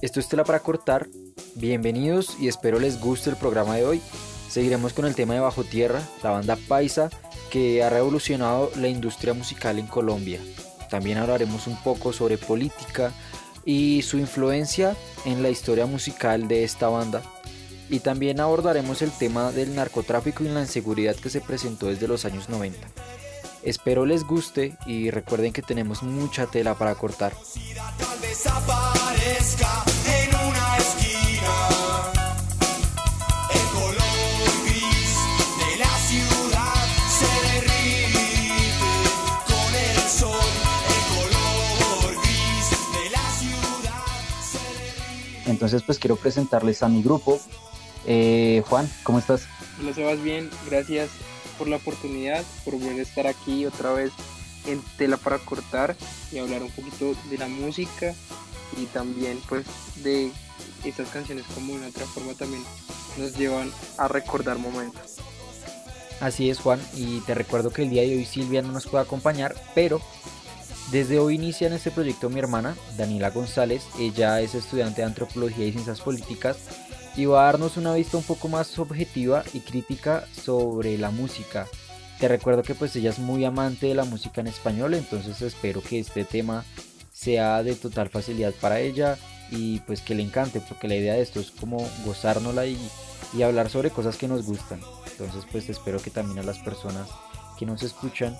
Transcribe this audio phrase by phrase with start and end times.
[0.00, 1.08] Esto es Tela para Cortar.
[1.54, 4.00] Bienvenidos y espero les guste el programa de hoy.
[4.48, 7.10] Seguiremos con el tema de Bajo Tierra, la banda Paisa
[7.50, 10.40] que ha revolucionado la industria musical en Colombia.
[10.88, 13.12] También hablaremos un poco sobre política
[13.64, 17.22] y su influencia en la historia musical de esta banda.
[17.90, 22.24] Y también abordaremos el tema del narcotráfico y la inseguridad que se presentó desde los
[22.24, 22.86] años 90.
[23.62, 27.32] Espero les guste y recuerden que tenemos mucha tela para cortar.
[45.46, 47.40] Entonces, pues quiero presentarles a mi grupo.
[48.10, 49.42] Eh, Juan, ¿cómo estás?
[49.78, 50.48] Hola, Sebas, bien.
[50.66, 51.10] Gracias
[51.58, 54.12] por la oportunidad, por volver a estar aquí otra vez
[54.66, 55.94] en Tela para Cortar
[56.32, 58.14] y hablar un poquito de la música
[58.78, 59.66] y también pues
[60.02, 60.30] de
[60.84, 62.62] estas canciones como de una otra forma también
[63.18, 65.16] nos llevan a recordar momentos.
[66.20, 69.04] Así es Juan, y te recuerdo que el día de hoy Silvia no nos puede
[69.04, 70.00] acompañar, pero
[70.90, 73.84] desde hoy inicia en este proyecto mi hermana, Daniela González.
[73.98, 76.56] Ella es estudiante de Antropología y Ciencias Políticas
[77.18, 81.66] y va a darnos una vista un poco más objetiva y crítica sobre la música.
[82.20, 85.82] Te recuerdo que pues ella es muy amante de la música en español, entonces espero
[85.82, 86.64] que este tema
[87.12, 89.18] sea de total facilidad para ella
[89.50, 92.78] y pues que le encante, porque la idea de esto es como gozárnosla y,
[93.36, 94.80] y hablar sobre cosas que nos gustan.
[95.10, 97.08] Entonces pues espero que también a las personas
[97.58, 98.36] que nos escuchan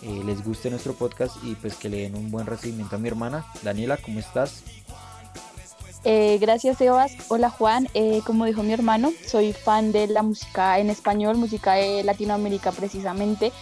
[0.00, 3.08] eh, les guste nuestro podcast y pues que le den un buen recibimiento a mi
[3.08, 3.44] hermana.
[3.62, 4.62] Daniela, ¿cómo estás?
[6.04, 7.12] Eh, gracias Sebas.
[7.28, 11.74] Hola Juan, eh, como dijo mi hermano, soy fan de la música en español, música
[11.74, 13.52] de Latinoamérica precisamente.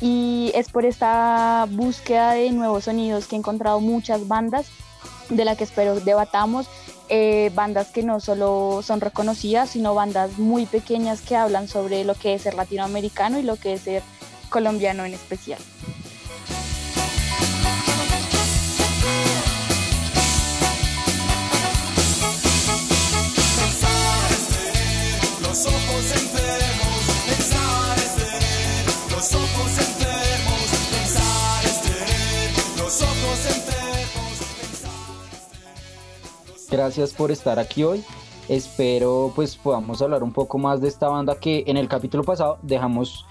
[0.00, 4.68] Y es por esta búsqueda de nuevos sonidos que he encontrado muchas bandas
[5.28, 6.66] de las que espero debatamos.
[7.54, 12.32] bandas que no solo son reconocidas, sino bandas muy pequeñas que hablan sobre lo que
[12.32, 14.02] es ser latinoamericano y lo que es ser
[14.48, 15.60] colombiano en especial.
[36.72, 38.02] Gracias por estar aquí hoy.
[38.48, 42.58] Espero pues podamos hablar un poco más de esta banda que en el capítulo pasado
[42.62, 43.26] dejamos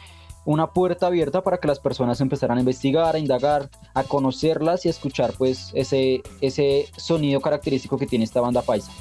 [0.45, 4.89] una puerta abierta para que las personas empezaran a investigar, a indagar, a conocerlas y
[4.89, 8.91] a escuchar pues ese, ese sonido característico que tiene esta banda paisa.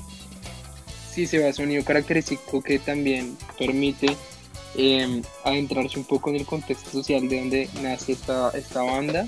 [1.12, 4.16] Sí, se va sonido característico que también permite
[4.74, 9.26] em, adentrarse un poco en el contexto social de donde nace esta, esta banda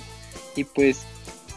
[0.56, 1.05] y pues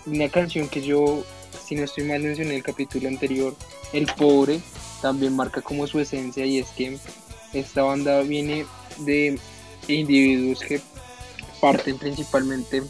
[0.06, 1.24] una canción que yo,
[1.66, 3.56] si no estoy mal, mencioné en el capítulo anterior,
[3.92, 4.60] El Pobre,
[5.02, 6.98] también marca como su esencia y es que
[7.54, 8.66] esta banda viene
[9.00, 9.40] de
[9.88, 10.80] individuos que
[11.60, 12.84] parten principalmente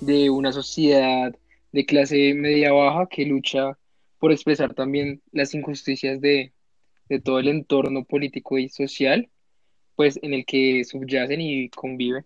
[0.00, 1.34] de una sociedad
[1.72, 3.76] de clase media baja que lucha
[4.18, 6.52] por expresar también las injusticias de,
[7.22, 9.28] todo el entorno político y social,
[9.96, 12.24] pues en el que subyacen y conviven.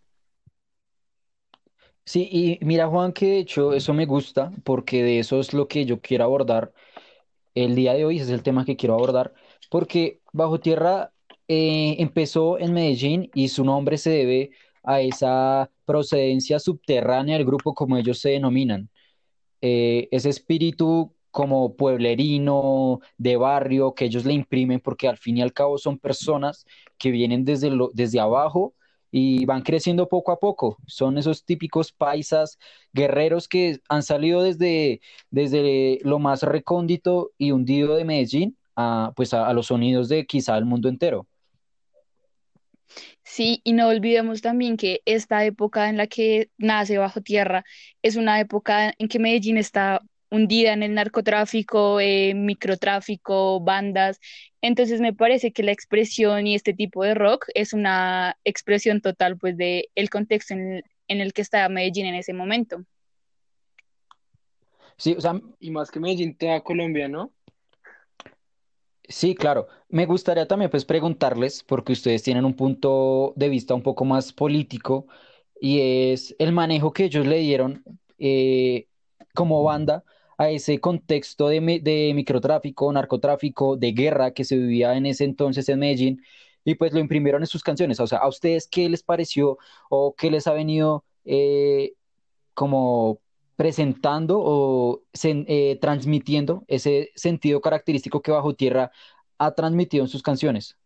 [2.09, 5.69] Sí, y mira Juan, que de hecho eso me gusta porque de eso es lo
[5.69, 6.73] que yo quiero abordar
[7.55, 9.35] el día de hoy, ese es el tema que quiero abordar,
[9.71, 11.13] porque Bajo Tierra
[11.49, 14.51] eh, empezó en Medellín y su nombre se debe
[14.83, 18.89] a esa procedencia subterránea del grupo, como ellos se denominan.
[19.61, 25.43] Eh, ese espíritu como pueblerino, de barrio, que ellos le imprimen, porque al fin y
[25.43, 26.65] al cabo son personas
[26.97, 28.75] que vienen desde, lo, desde abajo
[29.11, 30.79] y van creciendo poco a poco.
[30.87, 32.59] Son esos típicos paisas
[32.93, 39.35] guerreros que han salido desde, desde lo más recóndito y hundido de Medellín a, pues
[39.35, 41.27] a los sonidos de quizá el mundo entero.
[43.23, 47.65] Sí, y no olvidemos también que esta época en la que nace Bajo Tierra
[48.03, 54.21] es una época en que Medellín está hundida en el narcotráfico, eh, microtráfico, bandas.
[54.61, 59.39] Entonces me parece que la expresión y este tipo de rock es una expresión total
[59.39, 62.85] pues de el contexto en el, que está Medellín en ese momento.
[64.97, 67.33] Sí, o sea, y más que Medellín, toda Colombia, ¿no?
[69.05, 69.69] Sí, claro.
[69.89, 74.33] Me gustaría también pues preguntarles, porque ustedes tienen un punto de vista un poco más
[74.33, 75.07] político,
[75.61, 75.81] y
[76.13, 77.83] es el manejo que ellos le dieron
[78.19, 78.87] eh,
[79.35, 80.05] como banda
[80.39, 85.69] a ese contexto de, de, microtráfico, narcotráfico, de guerra que se vivía en ese entonces
[85.69, 86.23] en Medellín.
[86.65, 88.01] y pues lo imprimieron en sus canciones.
[88.01, 89.59] O sea, ¿a ustedes qué les pareció
[89.91, 91.95] o qué les ha venido eh,
[92.55, 93.21] como
[93.57, 98.93] presentando o eh, transmitiendo ese sentido característico que Bajo Tierra
[99.39, 100.77] ha transmitido en sus canciones?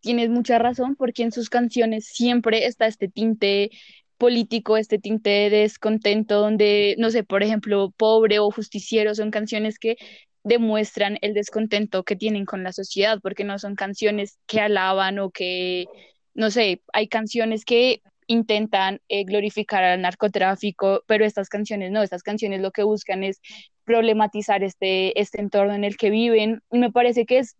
[0.00, 3.70] Tienes mucha razón porque en sus canciones siempre está este tinte
[4.18, 9.78] político, este tinte de descontento, donde, no sé, por ejemplo, pobre o justiciero son canciones
[9.78, 9.96] que
[10.44, 15.30] demuestran el descontento que tienen con la sociedad, porque no son canciones que alaban o
[15.30, 15.86] que,
[16.34, 22.22] no sé, hay canciones que intentan eh, glorificar al narcotráfico, pero estas canciones no, estas
[22.22, 23.40] canciones lo que buscan es
[23.84, 26.60] problematizar este, este entorno en el que viven.
[26.70, 27.56] Y me parece que es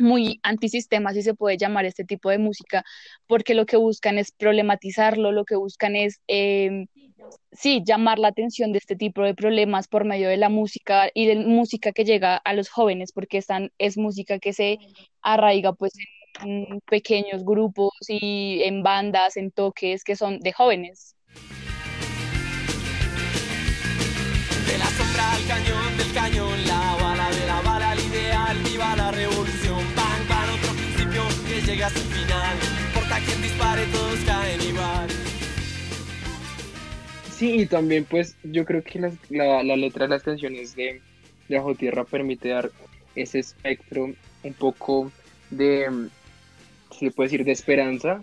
[0.00, 2.84] muy antisistema, si se puede llamar este tipo de música,
[3.26, 6.86] porque lo que buscan es problematizarlo, lo que buscan es, eh,
[7.52, 11.26] sí, llamar la atención de este tipo de problemas por medio de la música y
[11.26, 14.78] de música que llega a los jóvenes, porque están, es música que se
[15.22, 15.92] arraiga pues
[16.44, 21.16] en pequeños grupos y en bandas, en toques que son de jóvenes.
[31.88, 32.56] Llega su final,
[32.94, 35.08] porta quien dispare, todos caen igual.
[37.32, 38.98] Sí, y también pues yo creo que
[39.30, 41.00] la, la, letra de las canciones de,
[41.48, 42.70] de Bajo Tierra permite dar
[43.14, 44.12] ese espectro
[44.42, 45.12] un poco
[45.50, 46.08] de,
[46.98, 48.22] se puede decir, de esperanza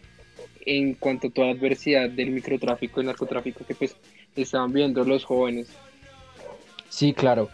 [0.66, 3.96] en cuanto a toda la adversidad del microtráfico y narcotráfico que pues
[4.36, 5.68] estaban viendo los jóvenes.
[6.90, 7.50] Sí, claro.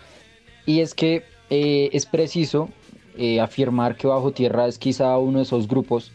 [0.66, 2.70] Y es que eh, es preciso
[3.18, 6.12] eh, afirmar que Bajo Tierra es quizá uno de esos grupos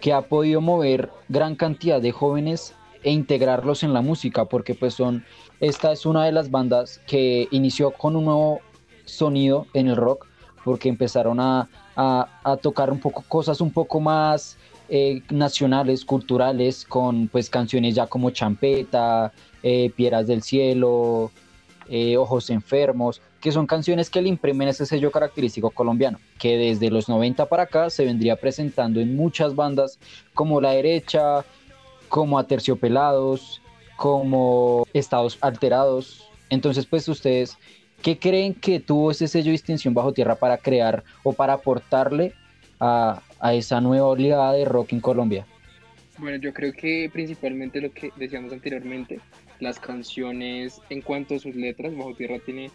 [0.00, 4.94] que ha podido mover gran cantidad de jóvenes e integrarlos en la música, porque pues
[4.94, 5.24] son,
[5.60, 8.60] esta es una de las bandas que inició con un nuevo
[9.04, 10.26] sonido en el rock,
[10.64, 11.68] porque empezaron a,
[12.62, 14.56] tocar un poco cosas un poco más
[14.88, 19.32] eh, nacionales, culturales, con pues canciones ya como Champeta,
[19.62, 21.32] Piedras del Cielo,
[21.88, 26.90] eh, Ojos Enfermos, que son canciones que le imprimen ese sello característico colombiano, que desde
[26.90, 29.98] los 90 para acá se vendría presentando en muchas bandas
[30.34, 31.44] como La Derecha,
[32.08, 33.62] como Aterciopelados,
[33.96, 36.28] como Estados Alterados.
[36.50, 37.56] Entonces, pues ustedes,
[38.02, 42.34] ¿qué creen que tuvo ese sello de distinción bajo tierra para crear o para aportarle
[42.80, 45.46] a, a esa nueva oleada de rock en Colombia?
[46.18, 49.20] Bueno, yo creo que principalmente lo que decíamos anteriormente,
[49.60, 52.70] las canciones en cuanto a sus letras, Bajo Tierra tiene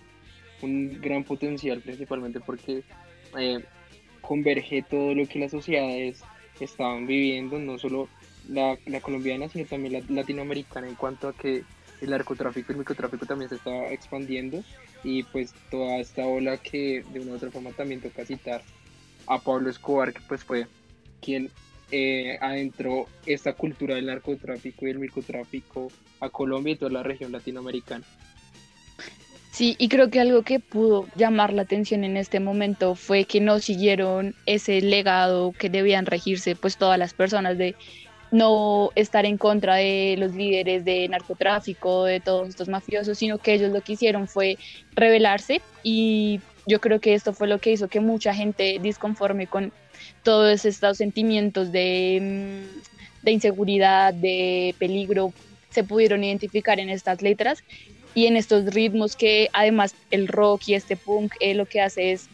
[0.63, 2.83] un gran potencial principalmente porque
[3.37, 3.63] eh,
[4.21, 6.23] converge todo lo que las sociedades
[6.59, 8.07] estaban viviendo, no solo
[8.47, 11.63] la, colombiana, sino también la latinoamericana en cuanto a que
[12.01, 14.63] el narcotráfico y el microtráfico también se está expandiendo
[15.03, 18.61] y pues toda esta ola que de una u otra forma también toca citar
[19.27, 20.67] a Pablo Escobar, que pues fue
[21.21, 21.49] quien
[21.91, 25.89] eh, adentró esta cultura del narcotráfico y el microtráfico
[26.19, 28.03] a Colombia y toda la región latinoamericana.
[29.53, 33.39] Sí, y creo que algo que pudo llamar la atención en este momento fue que
[33.39, 37.75] no siguieron ese legado que debían regirse pues todas las personas de
[38.31, 43.53] no estar en contra de los líderes de narcotráfico, de todos estos mafiosos, sino que
[43.53, 44.57] ellos lo que hicieron fue
[44.95, 45.61] rebelarse.
[45.83, 49.71] Y yo creo que esto fue lo que hizo que mucha gente disconforme con
[50.23, 55.31] todos estos sentimientos de, mm, de inseguridad, de peligro,
[55.69, 57.63] se pudieron identificar en estas letras
[58.15, 62.11] y en estos ritmos que además el rock y este punk eh, lo que hace
[62.11, 62.29] es,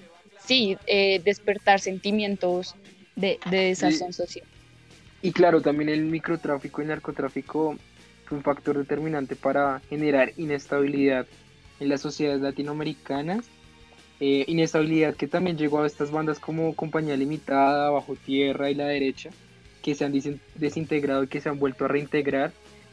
[0.46, 2.76] sí, eh, despertar sentimientos
[3.16, 4.46] de, de desazón social.
[5.22, 7.76] Y claro, también el microtráfico y narcotráfico
[8.26, 11.26] fue un factor determinante para generar inestabilidad
[11.80, 13.46] en las sociedades latinoamericanas.
[14.22, 18.86] Eh, inestabilidad que también llegó a estas bandas como Compañía Limitada, Bajo Tierra y La
[18.86, 19.30] Derecha,
[19.82, 20.14] que se han
[20.56, 22.52] desintegrado y que se han vuelto a reintegrar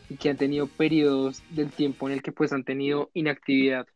[0.09, 3.87] y que han tenido periodos del tiempo en el que pues han tenido inactividad.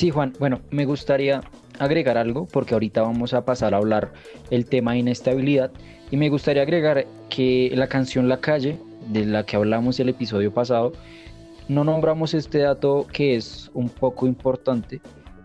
[0.00, 1.42] Sí, Juan, bueno, me gustaría
[1.78, 4.14] agregar algo porque ahorita vamos a pasar a hablar
[4.50, 5.70] el tema de inestabilidad
[6.10, 8.78] y me gustaría agregar que la canción La calle,
[9.08, 10.94] de la que hablamos el episodio pasado,
[11.68, 15.02] no nombramos este dato que es un poco importante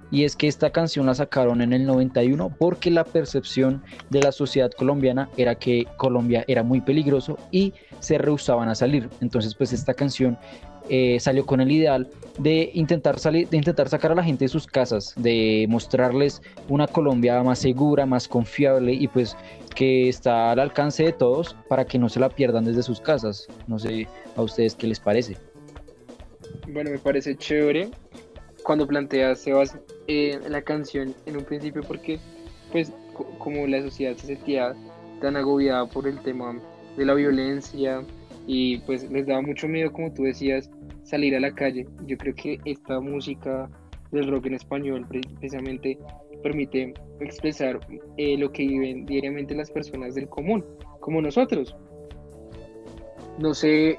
[0.09, 4.31] y es que esta canción la sacaron en el 91 porque la percepción de la
[4.31, 9.09] sociedad colombiana era que Colombia era muy peligroso y se rehusaban a salir.
[9.19, 10.38] Entonces pues esta canción
[10.89, 14.50] eh, salió con el ideal de intentar, salir, de intentar sacar a la gente de
[14.50, 19.36] sus casas, de mostrarles una Colombia más segura, más confiable y pues
[19.74, 23.48] que está al alcance de todos para que no se la pierdan desde sus casas.
[23.68, 25.38] No sé a ustedes qué les parece.
[26.68, 27.89] Bueno, me parece chévere
[28.63, 29.77] cuando planteas, Sebas,
[30.08, 32.20] eh, la canción en un principio porque
[32.72, 32.92] pues
[33.38, 34.74] como la sociedad se sentía
[35.22, 36.60] tan agobiada por el tema
[36.98, 38.04] de la violencia,
[38.47, 40.69] y pues les daba mucho miedo, como tú decías,
[41.03, 41.87] salir a la calle.
[42.05, 43.69] Yo creo que esta música
[44.11, 45.97] del rock en español precisamente
[46.43, 47.79] permite expresar
[48.17, 50.63] eh, lo que viven diariamente las personas del común,
[50.99, 51.75] como nosotros.
[53.39, 53.97] No sé.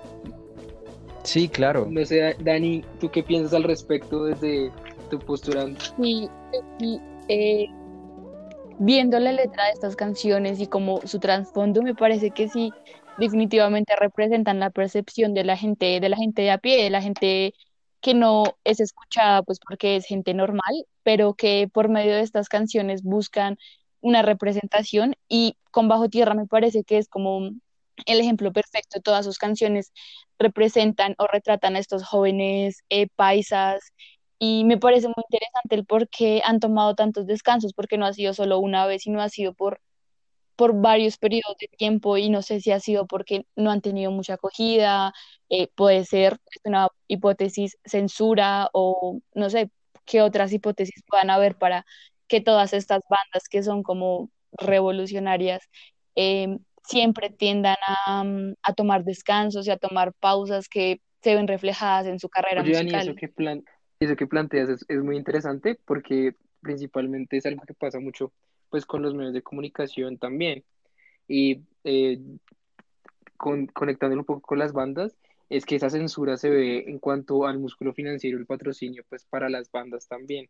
[1.24, 1.88] Sí, claro.
[1.90, 4.70] No sé, Dani, ¿tú qué piensas al respecto desde
[5.10, 5.66] tu postura?
[5.96, 6.28] Sí,
[7.28, 7.66] eh,
[8.78, 12.72] viendo la letra de estas canciones y como su trasfondo, me parece que sí
[13.18, 17.02] definitivamente representan la percepción de la gente, de la gente de a pie, de la
[17.02, 17.54] gente
[18.00, 22.48] que no es escuchada pues porque es gente normal, pero que por medio de estas
[22.48, 23.58] canciones buscan
[24.00, 27.50] una representación y con Bajo Tierra me parece que es como
[28.06, 29.92] el ejemplo perfecto, todas sus canciones
[30.38, 33.92] representan o retratan a estos jóvenes eh, paisas
[34.38, 38.12] y me parece muy interesante el por qué han tomado tantos descansos, porque no ha
[38.12, 39.80] sido solo una vez, sino ha sido por
[40.56, 44.10] por varios periodos de tiempo y no sé si ha sido porque no han tenido
[44.10, 45.12] mucha acogida,
[45.50, 49.70] eh, puede ser una hipótesis censura o no sé
[50.06, 51.84] qué otras hipótesis puedan haber para
[52.26, 55.62] que todas estas bandas que son como revolucionarias
[56.14, 61.48] em, siempre tiendan a, mm, a, tomar descansos y a tomar pausas que se ven
[61.48, 63.02] reflejadas en su carrera musical.
[63.02, 63.62] eso que, plan
[64.00, 68.32] eso que planteas es, es muy interesante porque principalmente es algo que pasa mucho
[68.70, 70.64] pues con los medios de comunicación también.
[71.28, 72.20] Y eh,
[73.36, 75.16] con, conectándolo un poco con las bandas,
[75.48, 79.48] es que esa censura se ve en cuanto al músculo financiero, el patrocinio, pues para
[79.48, 80.48] las bandas también.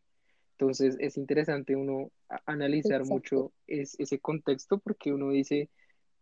[0.53, 2.11] Entonces es interesante uno
[2.45, 5.69] analizar mucho ese contexto porque uno dice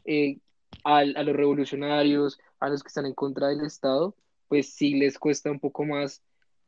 [0.04, 0.40] eh,
[0.84, 4.14] a, a los revolucionarios, a los que están en contra del Estado,
[4.50, 6.22] pues sí les cuesta un poco más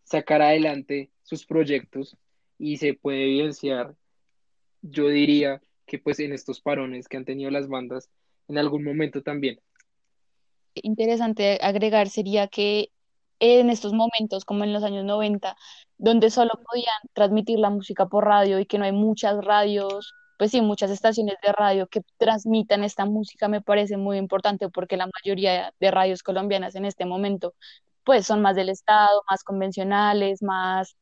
[0.03, 2.15] sacar adelante sus proyectos
[2.57, 3.93] y se puede evidenciar
[4.89, 8.09] yo diría que pues en estos parones que han tenido las bandas,
[8.47, 9.59] en algún momento también.
[10.75, 12.91] Interesante agregar sería que
[13.39, 15.55] en estos momentos, como en los años 90,
[15.97, 20.51] donde solo podían transmitir la música por radio y que no hay muchas radios, pues
[20.51, 25.09] sí, muchas estaciones de radio que transmitan esta música, me parece muy importante porque la
[25.21, 27.53] mayoría de radios colombianas en este momento,
[28.03, 30.95] pues son más del Estado, más convencionales, más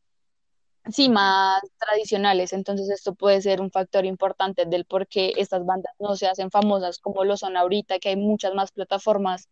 [0.91, 2.53] sí, más tradicionales.
[2.53, 6.51] Entonces esto puede ser un factor importante del por qué estas bandas no se hacen
[6.51, 9.49] famosas como lo son ahorita, que hay muchas más plataformas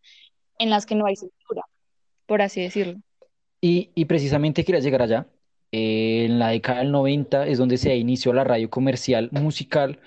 [0.60, 1.64] en las que no hay censura,
[2.26, 3.00] por así decirlo.
[3.62, 5.28] Y, y precisamente quería llegar allá.
[5.72, 10.00] Eh, en la década del 90 es donde se inició la radio comercial musical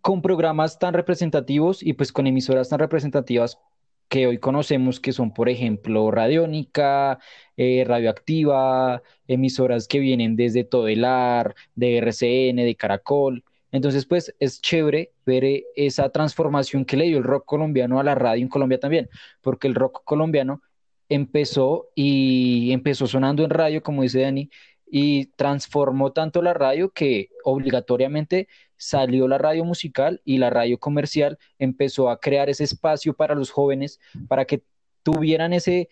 [0.00, 3.58] con programas tan representativos y pues con emisoras tan representativas
[4.08, 7.18] que hoy conocemos, que son, por ejemplo, Radiónica,
[7.56, 13.44] eh, Radioactiva, emisoras que vienen desde Todelar, de RCN, de Caracol.
[13.72, 18.04] Entonces, pues es chévere ver eh, esa transformación que le dio el rock colombiano a
[18.04, 19.08] la radio en Colombia también,
[19.40, 20.62] porque el rock colombiano
[21.08, 24.50] empezó y empezó sonando en radio, como dice Dani,
[24.86, 31.38] y transformó tanto la radio que obligatoriamente salió la radio musical y la radio comercial
[31.58, 33.98] empezó a crear ese espacio para los jóvenes
[34.28, 34.62] para que
[35.02, 35.88] tuvieran ese,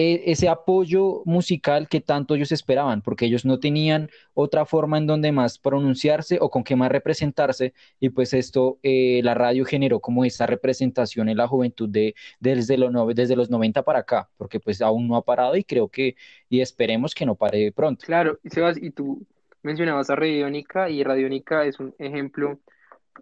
[0.00, 5.32] ese apoyo musical que tanto ellos esperaban, porque ellos no tenían otra forma en donde
[5.32, 10.24] más pronunciarse o con qué más representarse, y pues esto, eh, la radio generó como
[10.24, 14.80] esa representación en la juventud de, desde, los, desde los 90 para acá, porque pues
[14.80, 16.16] aún no ha parado y creo que,
[16.48, 18.06] y esperemos que no pare pronto.
[18.06, 19.26] Claro, Sebas, y tú
[19.62, 22.58] mencionabas a Radiónica, y Radiónica es un ejemplo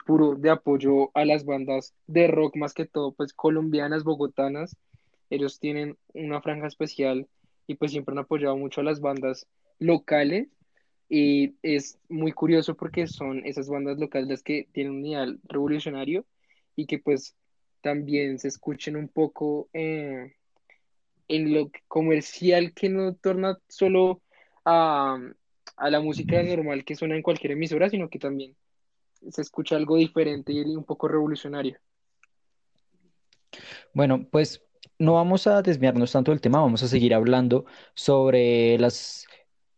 [0.07, 4.77] puro de apoyo a las bandas de rock, más que todo, pues colombianas, bogotanas,
[5.31, 7.27] ellos tienen una franja especial
[7.67, 9.47] y pues siempre han apoyado mucho a las bandas
[9.79, 10.49] locales
[11.09, 16.27] y es muy curioso porque son esas bandas locales las que tienen un ideal revolucionario
[16.77, 17.35] y que pues
[17.81, 20.35] también se escuchen un poco eh,
[21.29, 24.23] en lo comercial que no torna solo
[24.65, 25.19] a,
[25.77, 28.57] a la música normal que suena en cualquier emisora, sino que también
[29.31, 31.79] se escucha algo diferente y un poco revolucionario.
[33.95, 34.63] Bueno, pues
[34.99, 39.27] no vamos a desviarnos tanto del tema, vamos a seguir hablando sobre las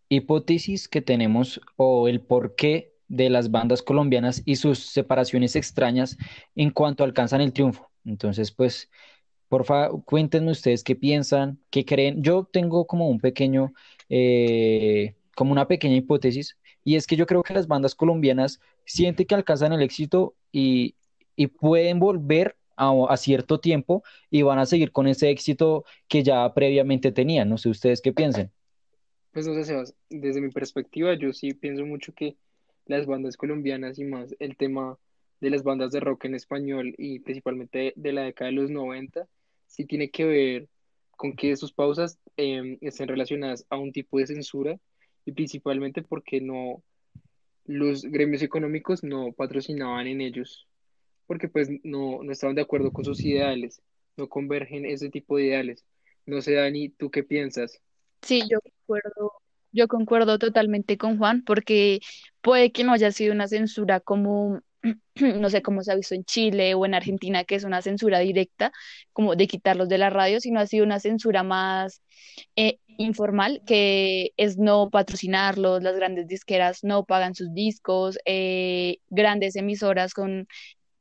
[0.09, 6.17] hipótesis que tenemos o el porqué de las bandas colombianas y sus separaciones extrañas
[6.55, 7.91] en cuanto alcanzan el triunfo.
[8.05, 8.91] Entonces, pues,
[9.49, 12.23] por favor, cuéntenme ustedes qué piensan, qué creen.
[12.23, 13.73] Yo tengo como un pequeño,
[14.09, 19.27] eh, como una pequeña hipótesis, y es que yo creo que las bandas colombianas sienten
[19.27, 20.95] que alcanzan el éxito y,
[21.37, 26.53] y pueden volver a, cierto tiempo y van a seguir con ese éxito que ya
[26.55, 27.49] previamente tenían.
[27.49, 28.51] No sé ustedes qué piensen.
[29.33, 32.37] Pues no sé, Sebas, desde mi perspectiva, yo sí pienso mucho que
[32.87, 34.99] las bandas colombianas y más el tema
[35.41, 39.27] de las bandas de rock en español y principalmente de la década de los 90,
[39.67, 40.69] sí tiene que ver
[41.13, 44.79] con que sus pausas eh, estén relacionadas a un tipo de censura
[45.25, 46.83] y principalmente porque no,
[47.67, 50.67] los gremios económicos no patrocinaban en ellos,
[51.31, 53.81] porque pues no, no estaban de acuerdo con sus ideales,
[54.17, 55.85] no convergen ese tipo de ideales.
[56.27, 57.81] No sé, Dani, ¿tú qué piensas?
[58.21, 59.33] Sí, yo concuerdo,
[59.71, 62.01] yo concuerdo totalmente con Juan, porque
[62.41, 64.61] puede que no haya sido una censura como,
[65.15, 68.19] no sé, cómo se ha visto en Chile o en Argentina, que es una censura
[68.19, 68.73] directa,
[69.13, 72.03] como de quitarlos de la radio, sino ha sido una censura más
[72.57, 79.55] eh, informal, que es no patrocinarlos, las grandes disqueras no pagan sus discos, eh, grandes
[79.55, 80.49] emisoras con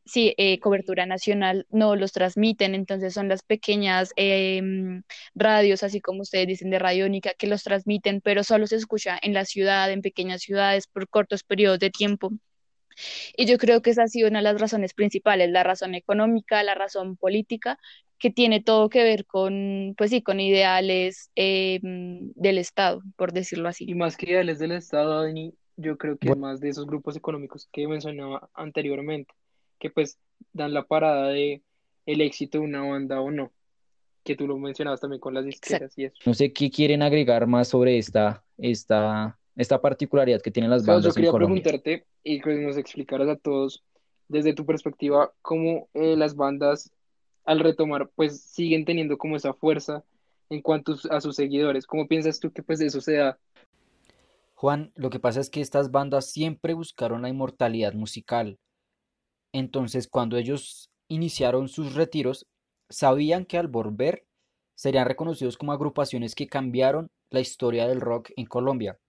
[0.10, 5.04] sí, eh, cobertura nacional no los transmiten, entonces son las pequeñas em,
[5.36, 9.34] radios, así como ustedes dicen de Radiónica, que los transmiten, pero solo se escucha en
[9.34, 12.32] la ciudad, en pequeñas ciudades, por cortos periodos de tiempo.
[13.38, 16.64] Y yo creo que esa ha sido una de las razones principales, la razón económica,
[16.64, 17.78] la razón política,
[18.18, 23.70] que tiene todo que ver con, pues sí, con ideales em, del Estado, por decirlo
[23.70, 23.86] así.
[23.88, 27.16] Y más que ideales del Estado, Dani, yo creo que Bueno, más de esos grupos
[27.16, 29.34] económicos que mencionaba anteriormente,
[29.80, 30.20] que pues
[30.54, 31.64] dan la parada de
[32.06, 33.52] el éxito de una banda o no,
[34.24, 36.16] que tú lo mencionabas también con las disqueras y eso.
[36.26, 40.94] no sé qué quieren agregar más sobre esta, esta, esta particularidad que tienen las yo
[40.94, 41.64] bandas en quería Colombia.
[41.64, 43.84] preguntarte y que nos explicaras a todos
[44.28, 46.92] desde tu perspectiva cómo eh, las bandas
[47.46, 50.04] al retomar pues siguen teniendo como esa fuerza
[50.50, 51.86] en cuanto a sus seguidores.
[51.86, 53.40] ¿Cómo piensas tú que pues eso se da?
[54.56, 58.60] Juan, lo que pasa es que estas bandas siempre buscaron la inmortalidad musical.
[59.54, 62.46] Entonces, cuando ellos iniciaron sus retiros,
[62.90, 64.26] sabían que al volver
[64.76, 69.00] serían reconocidos como agrupaciones que cambiaron la historia del rock en Colombia.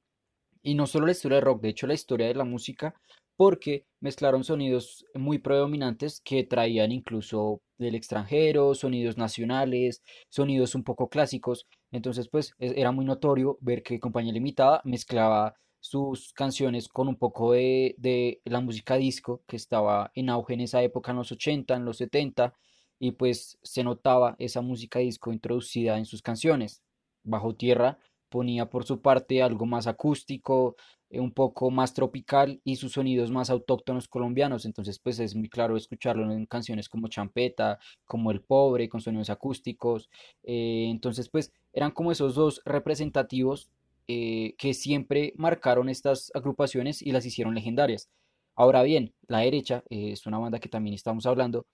[0.62, 2.94] Y no solo la historia del rock, de hecho la historia de la música,
[3.37, 11.09] porque mezclaron sonidos muy predominantes que traían incluso del extranjero, sonidos nacionales, sonidos un poco
[11.09, 11.66] clásicos.
[11.90, 17.16] Entonces, pues e- era muy notorio ver que Compañía Limitada mezclaba sus canciones con un
[17.16, 21.32] poco de, de la música disco que estaba en auge en esa época, en los
[21.32, 22.54] 80, en los 70,
[22.98, 26.82] y pues se notaba esa música disco introducida en sus canciones.
[27.22, 30.76] Bajo Tierra ponía por su parte algo más acústico,
[31.10, 34.64] eh, un poco más tropical y sus sonidos más autóctonos colombianos.
[34.64, 39.30] Entonces, pues es muy claro escucharlo en canciones como Champeta, como El Pobre, con sonidos
[39.30, 40.08] acústicos.
[40.44, 43.70] Eh, entonces, pues eran como esos dos representativos
[44.12, 48.08] eh, que siempre marcaron estas agrupaciones y las hicieron legendarias.
[48.56, 51.66] Ahora bien, la derecha eh, es una banda que también estamos hablando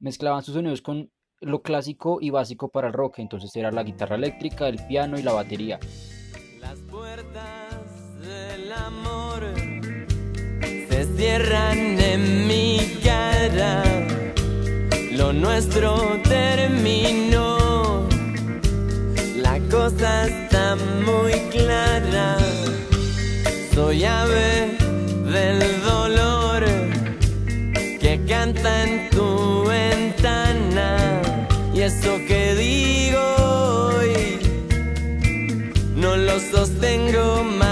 [0.00, 4.16] mezclaban sus sonidos con lo clásico y básico para el rock, entonces era la guitarra
[4.16, 5.78] eléctrica, el piano y la batería.
[6.58, 9.54] Las puertas del amor
[10.88, 13.82] se cierran en mi cara.
[15.12, 17.29] Lo nuestro terminó.
[19.90, 22.38] Cosa está muy clara.
[23.74, 24.78] Soy ave
[25.32, 26.64] del dolor
[28.00, 30.96] que canta en tu ventana.
[31.74, 33.20] Y eso que digo
[33.98, 34.38] hoy
[35.96, 37.69] no lo sostengo mañana.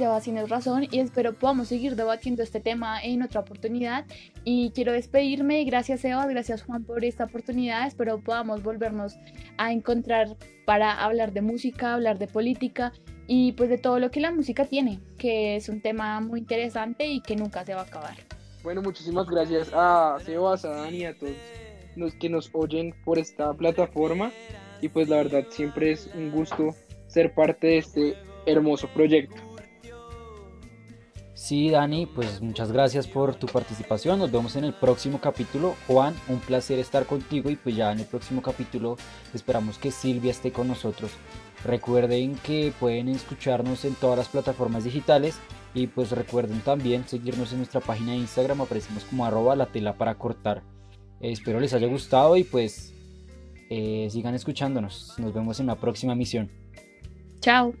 [0.00, 4.06] Sí, Sebas, tienes razón y espero podamos seguir debatiendo este tema en otra oportunidad.
[4.44, 5.62] Y quiero despedirme.
[5.64, 7.86] Gracias, Sebas, gracias, Juan, por esta oportunidad.
[7.86, 9.18] Espero podamos volvernos
[9.58, 12.94] a encontrar para hablar de música, hablar de política
[13.26, 17.04] y pues de todo lo que la música tiene, que es un tema muy interesante
[17.04, 18.14] y que nunca se va a acabar.
[18.62, 21.34] Bueno, muchísimas gracias a Sebas, a Dani, a todos
[21.94, 24.32] los que nos oyen por esta plataforma.
[24.80, 26.70] Y pues la verdad siempre es un gusto
[27.06, 29.49] ser parte de este hermoso proyecto.
[31.40, 34.18] Sí, Dani, pues muchas gracias por tu participación.
[34.18, 35.74] Nos vemos en el próximo capítulo.
[35.86, 38.98] Juan, un placer estar contigo y pues ya en el próximo capítulo
[39.32, 41.12] esperamos que Silvia esté con nosotros.
[41.64, 45.38] Recuerden que pueden escucharnos en todas las plataformas digitales
[45.72, 49.94] Y pues recuerden también seguirnos en nuestra página de Instagram, aparecemos como arroba la tela
[49.96, 50.62] para cortar.
[51.20, 52.92] Espero les haya gustado y pues
[53.70, 55.14] eh, sigan escuchándonos.
[55.18, 56.50] Nos vemos en la próxima misión.
[57.40, 57.72] Chao.